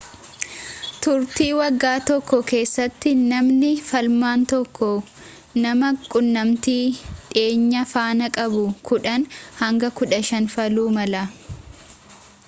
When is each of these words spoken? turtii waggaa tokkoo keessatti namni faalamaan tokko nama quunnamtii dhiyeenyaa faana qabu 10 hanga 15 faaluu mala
turtii 1.01 1.49
waggaa 1.59 1.99
tokkoo 2.09 2.39
keessatti 2.51 3.11
namni 3.33 3.69
faalamaan 3.89 4.45
tokko 4.53 4.89
nama 5.67 5.91
quunnamtii 6.15 6.75
dhiyeenyaa 6.95 7.85
faana 7.93 8.31
qabu 8.41 8.63
10 8.95 9.29
hanga 9.63 9.93
15 10.03 10.43
faaluu 10.57 10.87
mala 10.99 11.23